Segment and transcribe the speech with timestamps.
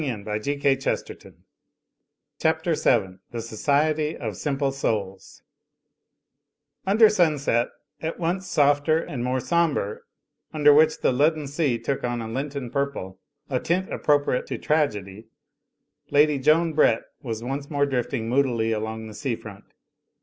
[0.01, 1.33] Digitized by CjOOQ IC
[2.39, 5.43] CHAPTER VII THE SOCIETY OF SIMPLE SOULS
[6.87, 7.69] Under sirnset,
[8.01, 9.99] at once softer and more sombre,
[10.51, 15.27] under which the leaden sea took on a Lenten purpl^, a tint appropriate to tragedy,
[16.09, 19.65] Lady Joan Brett was once more drifting moodily along the sea front.